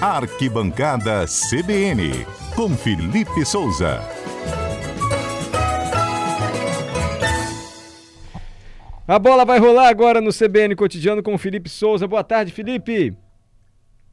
Arquibancada 0.00 1.24
CBN, 1.26 2.24
com 2.54 2.70
Felipe 2.76 3.44
Souza. 3.44 3.98
A 9.08 9.18
bola 9.18 9.44
vai 9.44 9.58
rolar 9.58 9.88
agora 9.88 10.20
no 10.20 10.30
CBN 10.30 10.76
Cotidiano 10.76 11.20
com 11.20 11.34
o 11.34 11.38
Felipe 11.38 11.68
Souza. 11.68 12.06
Boa 12.06 12.22
tarde, 12.22 12.52
Felipe. 12.52 13.12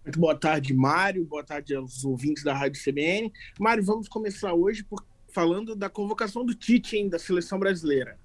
Muito 0.04 0.20
boa 0.20 0.36
tarde, 0.36 0.74
Mário. 0.74 1.24
Boa 1.24 1.44
tarde 1.44 1.76
aos 1.76 2.04
ouvintes 2.04 2.44
da 2.44 2.56
Rádio 2.56 2.82
CBN. 2.84 3.32
Mário, 3.60 3.86
vamos 3.86 4.08
começar 4.08 4.56
hoje 4.56 4.84
por, 4.84 5.06
falando 5.32 5.76
da 5.76 5.88
convocação 5.88 6.44
do 6.44 6.56
Tite, 6.56 6.98
hein, 6.98 7.10
da 7.10 7.20
seleção 7.20 7.60
brasileira. 7.60 8.18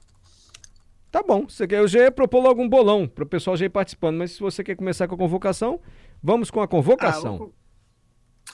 Tá 1.11 1.23
bom. 1.23 1.45
Você 1.49 1.67
quer, 1.67 1.81
eu 1.81 1.89
já 1.89 1.99
ia 1.99 2.13
propor 2.13 2.41
logo 2.41 2.63
um 2.63 2.69
bolão 2.69 3.07
para 3.07 3.25
o 3.25 3.27
pessoal 3.27 3.57
já 3.57 3.67
ir 3.67 3.71
participando, 3.71 4.17
mas 4.17 4.31
se 4.31 4.41
você 4.41 4.63
quer 4.63 4.77
começar 4.77 5.09
com 5.09 5.17
a 5.17 5.19
convocação, 5.19 5.81
vamos 6.23 6.51
com 6.51 6.61
a 6.61 6.69
convocação. 6.69 7.51
Ah, 7.53 7.60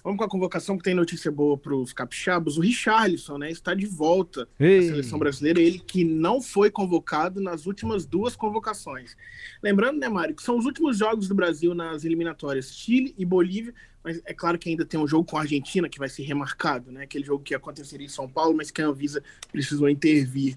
vamos, 0.06 0.18
com 0.18 0.24
a 0.24 0.28
convocação 0.28 0.78
que 0.78 0.84
tem 0.84 0.94
notícia 0.94 1.32
boa 1.32 1.58
para 1.58 1.74
os 1.74 1.92
capixabos. 1.92 2.56
O 2.56 2.60
Richarlison, 2.60 3.38
né, 3.38 3.50
está 3.50 3.74
de 3.74 3.86
volta 3.86 4.48
Ei. 4.58 4.78
à 4.78 4.82
seleção 4.82 5.18
brasileira. 5.18 5.60
Ele 5.60 5.80
que 5.80 6.04
não 6.04 6.40
foi 6.40 6.70
convocado 6.70 7.40
nas 7.40 7.66
últimas 7.66 8.06
duas 8.06 8.36
convocações. 8.36 9.16
Lembrando, 9.60 9.98
né, 9.98 10.08
Mário, 10.08 10.36
que 10.36 10.44
são 10.44 10.56
os 10.56 10.64
últimos 10.64 10.96
jogos 10.96 11.26
do 11.26 11.34
Brasil 11.34 11.74
nas 11.74 12.04
eliminatórias 12.04 12.72
Chile 12.72 13.16
e 13.18 13.24
Bolívia 13.24 13.74
mas 14.06 14.22
é 14.24 14.32
claro 14.32 14.56
que 14.56 14.68
ainda 14.68 14.84
tem 14.84 15.00
um 15.00 15.08
jogo 15.08 15.28
com 15.28 15.36
a 15.36 15.40
Argentina 15.40 15.88
que 15.88 15.98
vai 15.98 16.08
ser 16.08 16.22
remarcado, 16.22 16.92
né? 16.92 17.02
Aquele 17.02 17.24
jogo 17.24 17.42
que 17.42 17.52
aconteceria 17.52 18.06
em 18.06 18.08
São 18.08 18.28
Paulo, 18.28 18.56
mas 18.56 18.70
que 18.70 18.80
a 18.80 18.86
Anvisa 18.86 19.20
precisou 19.50 19.88
intervir. 19.88 20.54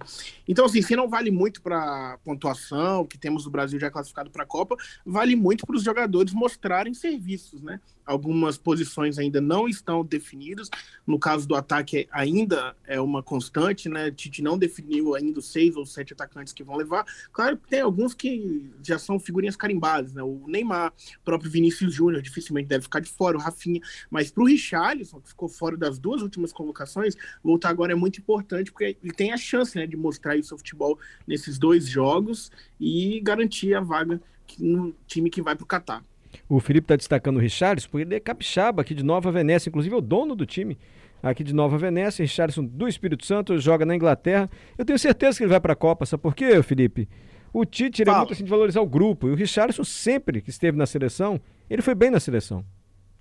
Então, 0.47 0.65
assim, 0.65 0.83
se 0.83 0.95
não 0.95 1.09
vale 1.09 1.31
muito 1.31 1.59
para 1.59 2.19
pontuação, 2.23 3.07
que 3.07 3.17
temos 3.17 3.47
o 3.47 3.49
Brasil 3.49 3.79
já 3.79 3.89
classificado 3.89 4.29
para 4.29 4.43
a 4.43 4.45
Copa, 4.45 4.77
vale 5.03 5.35
muito 5.35 5.65
para 5.65 5.75
os 5.75 5.81
jogadores 5.81 6.31
mostrarem 6.31 6.93
serviços, 6.93 7.63
né? 7.63 7.81
Algumas 8.09 8.57
posições 8.57 9.19
ainda 9.19 9.39
não 9.39 9.67
estão 9.67 10.03
definidas. 10.03 10.67
No 11.05 11.19
caso 11.19 11.47
do 11.47 11.53
ataque, 11.53 12.07
ainda 12.11 12.75
é 12.87 12.99
uma 12.99 13.21
constante, 13.21 13.87
né? 13.87 14.09
Tite 14.09 14.41
não 14.41 14.57
definiu 14.57 15.13
ainda 15.13 15.37
os 15.37 15.51
seis 15.51 15.75
ou 15.75 15.85
sete 15.85 16.13
atacantes 16.13 16.51
que 16.51 16.63
vão 16.63 16.75
levar. 16.75 17.05
Claro 17.31 17.55
que 17.55 17.67
tem 17.67 17.81
alguns 17.81 18.15
que 18.15 18.71
já 18.83 18.97
são 18.97 19.19
figurinhas 19.19 19.55
carimbadas, 19.55 20.11
né? 20.11 20.23
O 20.23 20.43
Neymar, 20.47 20.91
o 21.21 21.23
próprio 21.23 21.51
Vinícius 21.51 21.93
Júnior, 21.93 22.23
dificilmente 22.23 22.67
deve 22.67 22.81
ficar 22.81 22.99
de 22.99 23.09
fora 23.09 23.37
o 23.37 23.39
Rafinha, 23.39 23.79
mas 24.09 24.31
para 24.31 24.41
o 24.43 24.47
Richarlison, 24.47 25.21
que 25.21 25.29
ficou 25.29 25.47
fora 25.47 25.77
das 25.77 25.99
duas 25.99 26.23
últimas 26.23 26.51
convocações, 26.51 27.15
voltar 27.43 27.69
agora 27.69 27.91
é 27.91 27.95
muito 27.95 28.19
importante, 28.19 28.71
porque 28.71 28.97
ele 29.03 29.13
tem 29.13 29.31
a 29.31 29.37
chance 29.37 29.77
né, 29.77 29.85
de 29.85 29.95
mostrar 29.95 30.35
o 30.35 30.43
seu 30.43 30.57
futebol 30.57 30.97
nesses 31.27 31.59
dois 31.59 31.87
jogos 31.87 32.51
e 32.79 33.19
garantir 33.19 33.75
a 33.75 33.81
vaga 33.81 34.19
no 34.57 34.95
time 35.05 35.29
que 35.29 35.43
vai 35.43 35.55
para 35.55 35.63
o 35.63 35.67
Catar. 35.67 36.03
O 36.47 36.59
Felipe 36.59 36.85
está 36.85 36.95
destacando 36.95 37.37
o 37.37 37.39
Richarlison, 37.39 37.87
porque 37.89 38.05
ele 38.05 38.15
é 38.15 38.19
capixaba 38.19 38.81
aqui 38.81 38.93
de 38.93 39.03
Nova 39.03 39.31
Venécia, 39.31 39.69
inclusive 39.69 39.93
é 39.93 39.97
o 39.97 40.01
dono 40.01 40.35
do 40.35 40.45
time 40.45 40.77
aqui 41.21 41.43
de 41.43 41.53
Nova 41.53 41.77
Venécia, 41.77 42.23
Richarlison 42.23 42.63
do 42.65 42.87
Espírito 42.87 43.25
Santo, 43.25 43.57
joga 43.59 43.85
na 43.85 43.95
Inglaterra. 43.95 44.49
Eu 44.77 44.85
tenho 44.85 44.97
certeza 44.97 45.37
que 45.37 45.43
ele 45.43 45.51
vai 45.51 45.59
para 45.59 45.73
a 45.73 45.75
Copa, 45.75 46.05
sabe 46.05 46.23
por 46.23 46.33
quê, 46.33 46.61
Felipe? 46.63 47.09
O 47.51 47.65
Tite 47.65 48.03
é 48.03 48.05
muito 48.05 48.33
assim 48.33 48.43
de 48.43 48.49
valorizar 48.49 48.81
o 48.81 48.87
grupo, 48.87 49.27
e 49.27 49.31
o 49.31 49.35
Richarlison 49.35 49.83
sempre 49.83 50.41
que 50.41 50.49
esteve 50.49 50.77
na 50.77 50.85
seleção, 50.85 51.41
ele 51.69 51.81
foi 51.81 51.95
bem 51.95 52.09
na 52.09 52.19
seleção. 52.19 52.63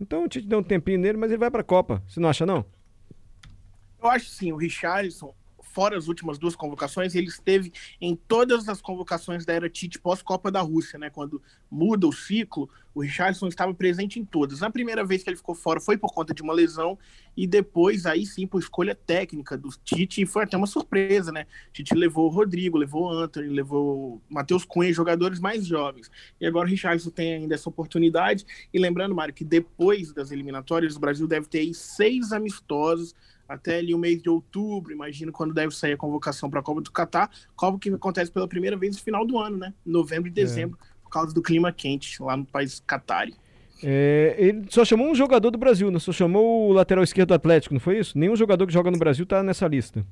Então 0.01 0.25
o 0.25 0.29
Tite 0.29 0.47
deu 0.47 0.59
um 0.59 0.63
tempinho 0.63 0.99
nele, 0.99 1.19
mas 1.19 1.31
ele 1.31 1.39
vai 1.39 1.51
para 1.51 1.63
a 1.63 1.65
Copa. 1.65 2.03
Você 2.07 2.21
não 2.21 2.29
acha, 2.29 2.47
não? 2.47 2.65
Eu 4.01 4.09
acho 4.09 4.27
sim. 4.27 4.53
O 4.53 4.57
Richarlison, 4.57 5.35
fora 5.79 5.97
as 5.97 6.09
últimas 6.09 6.41
duas 6.41 6.57
convocações, 6.57 7.15
ele 7.15 7.29
esteve 7.29 7.73
em 8.01 8.17
todas 8.17 8.69
as 8.69 8.81
convocações 8.81 9.47
da 9.47 9.53
era 9.53 9.71
Tite 9.71 9.97
pós-Copa 9.97 10.51
da 10.51 10.61
Rússia, 10.61 10.99
né? 10.99 11.09
Quando 11.09 11.41
muda 11.71 12.05
o 12.05 12.13
ciclo, 12.13 12.69
o 12.93 13.01
Richardson 13.01 13.47
estava 13.47 13.73
presente 13.73 14.19
em 14.19 14.25
todas. 14.25 14.59
Na 14.59 14.73
primeira 14.73 15.05
vez 15.05 15.23
que 15.23 15.31
ele 15.31 15.37
ficou 15.37 15.55
fora 15.55 15.81
foi 15.81 15.97
por 15.97 16.13
conta 16.13 16.35
de 16.35 16.43
uma 16.43 16.53
lesão, 16.53 16.99
e 17.37 17.47
depois, 17.47 18.07
aí 18.07 18.27
sim, 18.27 18.45
por 18.45 18.59
escolha 18.59 18.93
técnica 18.93 19.57
do 19.57 19.69
Tite, 19.85 20.23
e 20.23 20.27
foi 20.27 20.43
até 20.43 20.57
uma 20.57 20.67
surpresa, 20.67 21.31
né? 21.31 21.47
Tite 21.73 21.95
levou 21.95 22.27
o 22.27 22.29
Rodrigo, 22.29 22.77
levou 22.77 23.05
o 23.05 23.11
Anthony, 23.13 23.47
levou 23.47 24.15
o 24.17 24.23
Matheus 24.29 24.65
Cunha, 24.65 24.93
jogadores 24.93 25.39
mais 25.39 25.65
jovens. 25.65 26.11
E 26.41 26.47
agora 26.47 26.67
o 26.67 26.71
Richardson 26.71 27.11
tem 27.11 27.35
ainda 27.35 27.55
essa 27.55 27.69
oportunidade. 27.69 28.45
E 28.75 28.81
lembrando, 28.81 29.15
Mário, 29.15 29.33
que 29.33 29.45
depois 29.45 30.13
das 30.13 30.33
eliminatórias, 30.33 30.97
o 30.97 31.01
Brasil 31.01 31.29
deve 31.29 31.47
ter 31.47 31.73
seis 31.73 32.33
amistosos 32.33 33.15
até 33.49 33.79
ali 33.79 33.95
o 33.95 33.99
mês 33.99 34.21
de 34.21 34.29
outubro, 34.29 34.93
imagino 34.93 35.33
quando 35.33 35.55
deve 35.55 35.75
sair 35.75 35.95
a 35.95 35.97
convocação 35.97 36.51
para 36.51 36.61
a 36.61 36.63
Copa 36.63 36.83
do 36.83 36.93
Catar, 36.93 37.31
Copa 37.57 37.79
que 37.79 37.89
acontece 37.89 38.31
pela 38.31 38.47
primeira 38.47 38.77
vez 38.77 38.97
no 38.97 39.03
final 39.03 39.27
do 39.27 39.39
ano, 39.39 39.57
né? 39.57 39.73
Novembro 39.85 40.29
e 40.29 40.31
é. 40.31 40.35
dezembro, 40.35 40.79
é. 40.81 41.03
por 41.03 41.11
causa 41.11 41.33
do 41.33 41.41
clima 41.41 41.73
quente 41.73 42.23
lá 42.23 42.37
no 42.37 42.45
país 42.45 42.83
Catar. 42.87 43.29
É, 43.83 44.35
ele 44.39 44.67
só 44.69 44.85
chamou 44.85 45.09
um 45.09 45.15
jogador 45.15 45.51
do 45.51 45.57
Brasil, 45.57 45.91
né? 45.91 45.99
Só 45.99 46.13
chamou 46.13 46.69
o 46.69 46.73
lateral 46.73 47.03
esquerdo 47.03 47.29
do 47.29 47.35
Atlético, 47.35 47.73
não 47.73 47.81
foi 47.81 47.99
isso? 47.99 48.19
Nenhum 48.19 48.37
jogador 48.37 48.67
que 48.67 48.73
joga 48.73 48.91
no 48.91 48.99
Brasil 48.99 49.23
está 49.23 49.43
nessa 49.43 49.67
lista. 49.67 50.05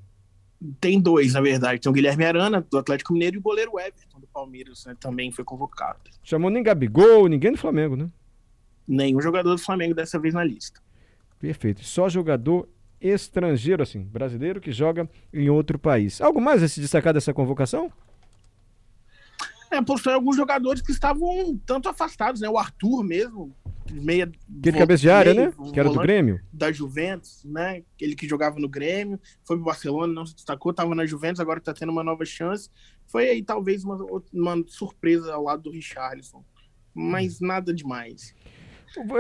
Tem 0.81 0.99
dois, 0.99 1.35
na 1.35 1.41
verdade. 1.43 1.81
Tem 1.81 1.91
o 1.91 1.93
Guilherme 1.93 2.25
Arana, 2.25 2.67
do 2.71 2.79
Atlético 2.79 3.13
Mineiro, 3.13 3.37
e 3.37 3.39
o 3.39 3.43
goleiro 3.43 3.79
Everton, 3.79 4.21
do 4.21 4.27
Palmeiras, 4.29 4.87
né? 4.87 4.97
Também 4.99 5.31
foi 5.31 5.45
convocado. 5.45 5.99
Chamou 6.23 6.51
nem 6.51 6.63
Gabigol, 6.63 7.29
ninguém 7.29 7.53
do 7.53 7.59
Flamengo, 7.59 7.97
né? 7.97 8.09
Nenhum 8.89 9.21
jogador 9.21 9.51
do 9.51 9.59
Flamengo 9.59 9.95
dessa 9.95 10.19
vez 10.19 10.33
na 10.33 10.45
lista. 10.45 10.81
Perfeito. 11.39 11.85
Só 11.85 12.09
jogador 12.09 12.69
estrangeiro, 13.01 13.83
assim, 13.83 14.03
brasileiro 14.03 14.61
que 14.61 14.73
joga 14.73 15.09
em 15.33 15.49
outro 15.49 15.79
país. 15.79 16.21
Algo 16.21 16.41
mais 16.41 16.63
a 16.63 16.69
se 16.69 16.81
destacar 16.81 17.13
dessa 17.13 17.33
convocação? 17.33 17.93
É, 19.71 19.83
postou 19.83 20.13
alguns 20.13 20.37
jogadores 20.37 20.81
que 20.81 20.93
estavam 20.93 21.59
tanto 21.67 21.89
afastados, 21.89 22.41
né? 22.41 22.49
O 22.49 22.57
Arthur 22.57 23.03
mesmo, 23.03 23.55
meia. 23.91 24.31
Aquele 24.59 24.79
cabeça 24.79 25.01
de 25.01 25.11
área, 25.11 25.35
né? 25.35 25.53
Que 25.73 25.81
era 25.81 25.91
do 25.91 25.99
Grêmio. 25.99 26.41
Da 26.53 26.71
Juventus, 26.71 27.43
né? 27.45 27.83
Ele 28.01 28.15
que 28.15 28.29
jogava 28.29 28.61
no 28.61 28.69
Grêmio, 28.69 29.21
foi 29.45 29.57
pro 29.57 29.67
Barcelona, 29.67 30.13
não 30.13 30.25
se 30.25 30.35
destacou, 30.35 30.71
estava 30.71 30.95
na 30.95 31.05
Juventus, 31.05 31.41
agora 31.41 31.59
está 31.59 31.75
tendo 31.75 31.91
uma 31.91 32.05
nova 32.05 32.25
chance. 32.25 32.71
Foi 33.07 33.29
aí 33.29 33.43
talvez 33.43 33.85
uma, 33.85 33.99
uma 34.33 34.65
surpresa 34.69 35.35
ao 35.35 35.43
lado 35.43 35.63
do 35.65 35.71
Richarlison. 35.71 36.45
Mas 36.95 37.41
nada 37.41 37.75
demais. 37.75 38.35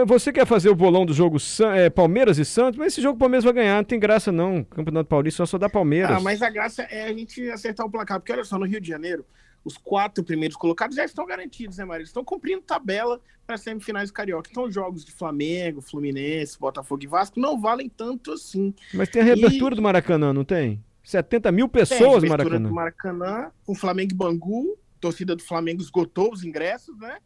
Você 0.06 0.32
quer 0.32 0.46
fazer 0.46 0.68
o 0.68 0.74
bolão 0.74 1.04
do 1.04 1.12
jogo 1.12 1.38
é, 1.74 1.90
Palmeiras 1.90 2.38
e 2.38 2.44
Santos, 2.44 2.78
mas 2.78 2.92
esse 2.92 3.02
jogo 3.02 3.16
o 3.16 3.18
Palmeiras 3.18 3.44
vai 3.44 3.52
ganhar, 3.52 3.76
não 3.76 3.84
tem 3.84 3.98
graça 3.98 4.30
não. 4.30 4.64
Campeonato 4.64 5.08
Paulista 5.08 5.44
só 5.44 5.46
só 5.46 5.58
dá 5.58 5.68
Palmeiras. 5.68 6.16
Ah, 6.16 6.20
mas 6.20 6.42
a 6.42 6.50
graça 6.50 6.82
é 6.82 7.04
a 7.04 7.12
gente 7.12 7.50
acertar 7.50 7.86
o 7.86 7.90
placar, 7.90 8.20
porque 8.20 8.32
olha 8.32 8.44
só, 8.44 8.58
no 8.58 8.66
Rio 8.66 8.80
de 8.80 8.88
Janeiro, 8.88 9.24
os 9.64 9.76
quatro 9.76 10.22
primeiros 10.22 10.56
colocados 10.56 10.94
já 10.94 11.04
estão 11.04 11.26
garantidos, 11.26 11.78
né, 11.78 11.84
Maria? 11.84 12.02
Eles 12.02 12.10
estão 12.10 12.24
cumprindo 12.24 12.62
tabela 12.62 13.20
para 13.46 13.56
semifinais 13.56 14.10
do 14.10 14.12
Carioca. 14.12 14.48
Então, 14.50 14.70
jogos 14.70 15.04
de 15.04 15.12
Flamengo, 15.12 15.80
Fluminense, 15.80 16.58
Botafogo 16.58 17.02
e 17.02 17.06
Vasco 17.06 17.40
não 17.40 17.60
valem 17.60 17.88
tanto 17.88 18.32
assim. 18.32 18.74
Mas 18.94 19.08
tem 19.08 19.22
a 19.22 19.24
reabertura 19.24 19.74
e... 19.74 19.76
do 19.76 19.82
Maracanã, 19.82 20.32
não 20.32 20.44
tem? 20.44 20.82
70 21.02 21.52
mil 21.52 21.68
pessoas 21.68 22.22
no 22.22 22.28
Maracanã. 22.28 22.68
do 22.68 22.74
Maracanã, 22.74 23.50
com 23.64 23.74
Flamengo 23.74 24.12
e 24.12 24.16
Bangu, 24.16 24.78
torcida 25.00 25.34
do 25.34 25.42
Flamengo 25.42 25.80
esgotou 25.80 26.32
os 26.32 26.44
ingressos, 26.44 26.98
né? 26.98 27.18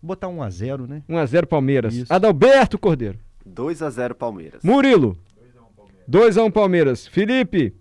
Vou 0.00 0.08
botar 0.08 0.28
1x0, 0.28 0.88
né? 0.88 1.02
1x0 1.06 1.44
Palmeiras. 1.44 1.94
Isso. 1.94 2.14
Adalberto 2.14 2.78
Cordeiro. 2.78 3.18
2x0 3.46 4.14
Palmeiras. 4.14 4.62
Murilo. 4.62 5.18
2x1 6.08 6.50
Palmeiras. 6.50 7.06
Felipe. 7.06 7.74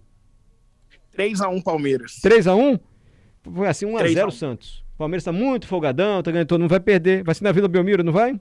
3x1 1.17 1.63
Palmeiras. 1.63 2.19
3x1? 2.23 2.79
Foi 3.53 3.67
assim, 3.67 3.85
1x0 3.85 4.31
Santos. 4.31 4.83
O 4.95 4.97
Palmeiras 4.97 5.23
tá 5.23 5.31
muito 5.31 5.67
folgadão, 5.67 6.21
tá 6.23 6.31
ganhando 6.31 6.47
todo, 6.47 6.59
não 6.61 6.67
vai 6.67 6.79
perder. 6.79 7.23
Vai 7.23 7.35
ser 7.35 7.43
na 7.43 7.51
Vila 7.51 7.67
Belmiro, 7.67 8.03
não 8.03 8.13
vai? 8.13 8.39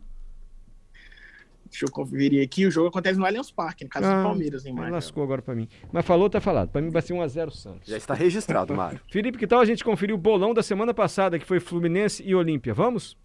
Deixa 1.71 1.85
eu 1.85 1.91
conferir 1.91 2.43
aqui. 2.43 2.65
O 2.67 2.71
jogo 2.71 2.89
acontece 2.89 3.19
no 3.19 3.27
Allianz 3.27 3.51
Parque, 3.51 3.85
no 3.85 3.91
caso 3.91 4.07
ah, 4.07 4.17
do 4.17 4.23
Palmeiras, 4.23 4.65
hein, 4.65 4.73
Mário? 4.73 4.93
Lascou 4.93 5.23
agora 5.23 5.43
pra 5.43 5.55
mim. 5.55 5.69
Mas 5.93 6.07
falou, 6.07 6.31
tá 6.31 6.41
falado. 6.41 6.71
Pra 6.71 6.81
mim 6.81 6.91
vai 6.91 7.03
ser 7.03 7.13
1x0 7.13 7.51
Santos. 7.51 7.89
Já 7.89 7.97
está 7.97 8.15
registrado, 8.15 8.75
Mário. 8.75 9.01
Felipe, 9.11 9.37
que 9.37 9.47
tal 9.47 9.61
a 9.61 9.65
gente 9.65 9.85
conferir 9.85 10.15
o 10.15 10.19
bolão 10.19 10.55
da 10.55 10.63
semana 10.63 10.95
passada, 10.95 11.39
que 11.39 11.45
foi 11.45 11.61
Fluminense 11.61 12.23
e 12.25 12.35
Olímpia? 12.35 12.73
Vamos? 12.73 13.17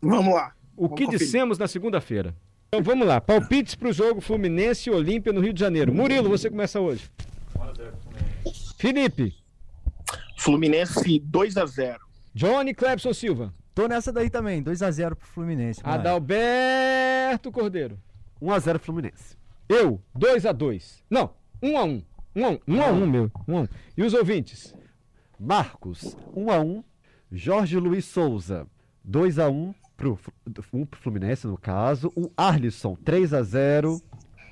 Vamos 0.00 0.32
lá. 0.32 0.52
O 0.76 0.82
vamos 0.82 0.98
que 0.98 1.04
conferir. 1.06 1.26
dissemos 1.26 1.58
na 1.58 1.66
segunda-feira? 1.66 2.34
Então 2.68 2.82
vamos 2.82 3.06
lá. 3.06 3.20
Palpites 3.20 3.74
pro 3.74 3.92
jogo 3.92 4.20
Fluminense 4.20 4.88
e 4.88 4.92
Olímpia 4.92 5.32
no 5.32 5.40
Rio 5.40 5.52
de 5.52 5.58
Janeiro. 5.58 5.92
Murilo, 5.92 6.28
você 6.28 6.48
começa 6.48 6.80
hoje. 6.80 7.10
1x0 7.56 7.74
Fluminense. 7.74 8.09
Felipe. 8.80 9.34
Fluminense 10.38 11.18
2 11.18 11.54
x 11.54 11.70
0 11.72 11.98
Johnny 12.34 12.72
Clebson 12.72 13.12
Silva. 13.12 13.52
Tô 13.74 13.86
nessa 13.86 14.10
daí 14.10 14.30
também, 14.30 14.62
2 14.62 14.80
x 14.80 14.96
0 14.96 15.14
pro 15.16 15.26
Fluminense. 15.26 15.82
Mano. 15.82 15.96
Adalberto 15.96 17.52
Cordeiro. 17.52 17.98
1 18.40 18.54
x 18.54 18.64
0 18.64 18.78
Fluminense. 18.78 19.36
Eu, 19.68 20.00
2 20.14 20.46
x 20.46 20.56
2 20.56 21.04
Não, 21.10 21.34
1 21.62 21.68
x 21.68 22.04
1 22.34 22.42
1 22.42 22.46
x 22.46 22.62
1 22.66 22.74
1 22.74 22.80
x 22.80 22.92
1 23.02 23.06
meu. 23.06 23.32
1 23.46 23.58
x 23.58 23.68
1. 23.68 23.68
E 23.98 24.02
os 24.02 24.14
ouvintes? 24.14 24.74
Marcos, 25.38 26.16
1 26.34 26.50
x 26.50 26.64
1 26.64 26.84
Jorge 27.32 27.76
Luiz 27.78 28.06
Souza, 28.06 28.66
2 29.04 29.36
x 29.36 29.46
1 29.46 29.74
pro, 29.94 30.18
um 30.72 30.86
pro 30.86 31.00
Fluminense, 31.00 31.46
no 31.46 31.58
caso. 31.58 32.10
O 32.16 32.32
Arlisson, 32.34 32.96
3 33.04 33.30
x 33.30 33.46
0 33.48 34.00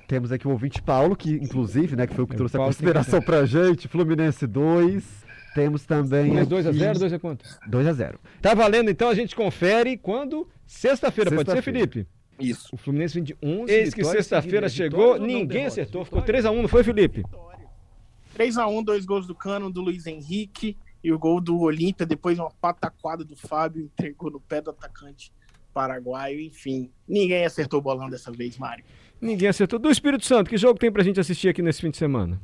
Temos 0.09 0.31
aqui 0.31 0.47
o 0.47 0.51
ouvinte 0.51 0.81
Paulo, 0.81 1.15
que 1.15 1.29
inclusive, 1.35 1.95
né, 1.95 2.07
que 2.07 2.15
foi 2.15 2.23
o 2.23 2.27
que 2.27 2.35
trouxe 2.35 2.57
a 2.57 2.59
consideração 2.59 3.21
pra 3.21 3.45
gente. 3.45 3.87
Fluminense 3.87 4.47
2. 4.47 5.05
Temos 5.53 5.85
também. 5.85 6.33
2x0, 6.33 6.97
2 6.97 7.13
é 7.13 7.19
quanto? 7.19 7.45
2x0. 7.69 8.15
Tá 8.41 8.55
valendo, 8.55 8.89
então 8.89 9.07
a 9.07 9.13
gente 9.13 9.35
confere 9.35 9.95
quando? 9.97 10.49
Sexta-feira, 10.65 11.29
Sexta 11.29 11.45
pode 11.45 11.55
ser, 11.55 11.61
Felipe? 11.61 12.07
Isso. 12.39 12.69
O 12.73 12.77
Fluminense 12.77 13.13
vem 13.13 13.23
de 13.23 13.37
11 13.41 13.71
Eis 13.71 13.93
que 13.93 14.03
sexta-feira 14.03 14.67
chegou, 14.67 15.19
ninguém 15.19 15.67
acertou. 15.67 16.03
Ficou 16.03 16.23
3x1, 16.23 16.59
não 16.59 16.67
foi, 16.67 16.83
Felipe? 16.83 17.23
3x1, 18.35 18.83
dois 18.83 19.05
gols 19.05 19.27
do 19.27 19.35
Cano, 19.35 19.71
do 19.71 19.79
Luiz 19.79 20.07
Henrique 20.07 20.75
e 21.03 21.13
o 21.13 21.19
gol 21.19 21.39
do 21.39 21.59
Olímpia. 21.59 22.07
Depois 22.07 22.39
uma 22.39 22.49
pataquada 22.49 23.23
do 23.23 23.35
Fábio, 23.35 23.83
entregou 23.83 24.31
no 24.31 24.39
pé 24.39 24.59
do 24.59 24.71
atacante 24.71 25.31
paraguaio. 25.71 26.39
Enfim, 26.39 26.89
ninguém 27.07 27.45
acertou 27.45 27.79
o 27.79 27.83
bolão 27.83 28.09
dessa 28.09 28.31
vez, 28.31 28.57
Mário. 28.57 28.83
Ninguém 29.21 29.49
acertou. 29.49 29.77
Do 29.77 29.89
Espírito 29.89 30.25
Santo, 30.25 30.49
que 30.49 30.57
jogo 30.57 30.79
tem 30.79 30.91
pra 30.91 31.03
gente 31.03 31.19
assistir 31.19 31.49
aqui 31.49 31.61
nesse 31.61 31.81
fim 31.81 31.89
de 31.89 31.97
semana? 31.97 32.39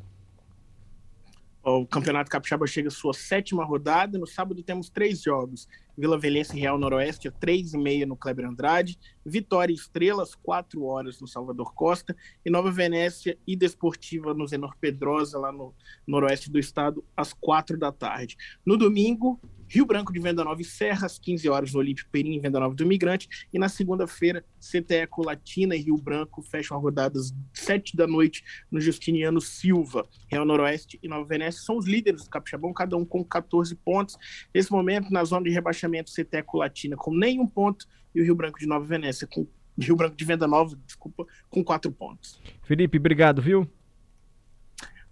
O 1.68 1.84
Campeonato 1.84 2.30
Capixaba 2.30 2.68
chega 2.68 2.90
à 2.90 2.92
sua 2.92 3.12
sétima 3.12 3.66
rodada. 3.66 4.20
No 4.20 4.28
sábado 4.28 4.62
temos 4.62 4.88
três 4.88 5.24
jogos. 5.24 5.68
Vila 5.98 6.16
Velhense 6.16 6.56
e 6.56 6.60
Real 6.60 6.78
Noroeste, 6.78 7.32
três 7.32 7.74
e 7.74 7.78
meia 7.78 8.06
no 8.06 8.16
Kleber 8.16 8.46
Andrade. 8.46 9.00
Vitória 9.26 9.74
e 9.74 9.76
Estrelas, 9.76 10.36
quatro 10.36 10.84
horas 10.84 11.20
no 11.20 11.28
Salvador 11.28 11.74
Costa. 11.74 12.16
E 12.46 12.52
Nova 12.52 12.70
Venécia 12.70 13.36
e 13.48 13.56
Desportiva 13.56 14.32
no 14.32 14.46
Zenor 14.46 14.76
Pedrosa, 14.80 15.40
lá 15.40 15.52
no 15.52 15.74
noroeste 16.06 16.52
do 16.52 16.60
estado, 16.60 17.04
às 17.18 17.34
quatro 17.34 17.80
da 17.80 17.92
tarde. 17.92 18.38
No 18.64 18.78
domingo, 18.78 19.40
Rio 19.68 19.86
Branco 19.86 20.14
de 20.14 20.20
Venda 20.20 20.44
Nova 20.44 20.62
e 20.62 20.66
Serra, 20.66 21.06
às 21.06 21.18
15 21.18 21.50
horas 21.50 21.74
no 21.74 21.80
Olímpico 21.80 22.10
Perim, 22.12 22.40
Venda 22.40 22.60
Nova 22.60 22.76
do 22.76 22.84
Imigrante. 22.84 23.28
E 23.54 23.60
na 23.60 23.68
segunda-feira, 23.68 24.46
CTE 24.60 25.08
Colatina 25.10 25.76
e 25.76 25.80
Rio 25.80 25.98
Branco 25.98 26.42
fecham 26.42 26.80
rodadas 26.80 27.34
7 27.54 27.96
da 27.96 28.08
noite 28.08 28.44
no 28.72 28.80
Justiniano 28.80 29.42
Silva. 29.42 30.08
Real 30.28 30.46
Noroeste 30.46 31.00
e 31.02 31.08
Nova 31.08 31.26
Venécia 31.26 31.62
são 31.62 31.78
os 31.78 31.88
líderes 31.88 32.24
do 32.24 32.30
Capixabão, 32.30 32.74
cada 32.74 32.96
um 32.96 33.06
com 33.06 33.24
14 33.24 33.76
pontos. 33.76 34.18
Nesse 34.54 34.72
momento, 34.72 35.12
na 35.12 35.24
zona 35.24 35.46
de 35.46 35.52
rebaixamento, 35.52 36.12
CTE 36.12 36.44
Colatina 36.44 36.96
com 36.96 37.14
nenhum 37.14 37.48
ponto 37.48 37.86
e 38.14 38.22
o 38.22 38.24
Rio 38.24 38.36
Branco 38.36 38.60
de 38.60 38.68
Nova 38.68 38.86
Venécia 38.86 39.28
com 39.28 39.48
Rio 39.78 39.96
Branco 39.96 40.16
de 40.16 40.24
Venda 40.24 40.48
Nova, 40.48 40.78
desculpa, 40.86 41.26
com 41.50 41.64
quatro 41.64 41.92
pontos. 41.92 42.40
Felipe, 42.64 42.98
obrigado, 42.98 43.42
viu? 43.42 43.70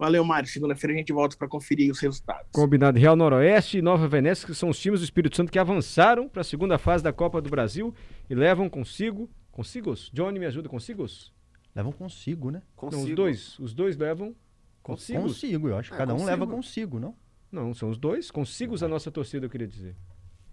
Valeu, 0.03 0.25
Mário. 0.25 0.49
Segunda-feira 0.49 0.93
a 0.93 0.97
gente 0.97 1.13
volta 1.13 1.37
para 1.37 1.47
conferir 1.47 1.89
os 1.89 1.97
resultados. 1.97 2.45
Combinado. 2.51 2.99
Real 2.99 3.15
Noroeste 3.15 3.77
e 3.77 3.81
Nova 3.81 4.05
Venécia, 4.05 4.45
que 4.45 4.53
são 4.53 4.67
os 4.67 4.77
times 4.77 4.99
do 4.99 5.05
Espírito 5.05 5.37
Santo 5.37 5.49
que 5.49 5.57
avançaram 5.57 6.27
para 6.27 6.41
a 6.41 6.43
segunda 6.43 6.77
fase 6.77 7.01
da 7.01 7.13
Copa 7.13 7.39
do 7.39 7.49
Brasil 7.49 7.95
e 8.29 8.35
levam 8.35 8.69
consigo. 8.69 9.29
Consigos? 9.49 10.11
Johnny, 10.13 10.39
me 10.39 10.45
ajuda, 10.45 10.67
consigos? 10.67 11.31
Levam 11.73 11.93
consigo, 11.93 12.51
né? 12.51 12.61
Consigo. 12.75 13.01
Não, 13.01 13.09
os 13.09 13.15
dois. 13.15 13.59
Os 13.59 13.73
dois 13.73 13.95
levam 13.95 14.35
consigo. 14.81 15.21
Consigo, 15.21 15.69
eu 15.69 15.77
acho 15.77 15.89
que 15.89 15.95
é, 15.95 15.99
cada 15.99 16.11
consigo. 16.11 16.29
um 16.29 16.29
leva 16.29 16.47
consigo, 16.47 16.99
não? 16.99 17.15
Não, 17.49 17.73
são 17.73 17.89
os 17.89 17.97
dois. 17.97 18.29
Consigos 18.29 18.83
a 18.83 18.89
nossa 18.89 19.09
torcida, 19.09 19.45
eu 19.45 19.49
queria 19.49 19.67
dizer. 19.67 19.95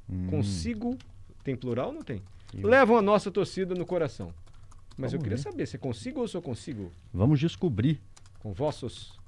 Hum. 0.09 0.29
Consigo. 0.29 0.97
Tem 1.43 1.57
plural 1.57 1.89
ou 1.89 1.95
não 1.95 2.03
tem? 2.03 2.23
Eu... 2.57 2.69
Levam 2.69 2.97
a 2.97 3.03
nossa 3.03 3.33
torcida 3.33 3.75
no 3.75 3.85
coração. 3.85 4.33
Mas 4.97 5.11
Vamos 5.11 5.15
eu 5.15 5.19
queria 5.19 5.37
ver. 5.37 5.43
saber, 5.43 5.67
se 5.67 5.75
é 5.75 5.79
consigo 5.81 6.21
ou 6.21 6.29
só 6.29 6.41
consigo? 6.41 6.93
Vamos 7.13 7.41
descobrir. 7.41 8.01
Com 8.39 8.53
vossos 8.53 9.20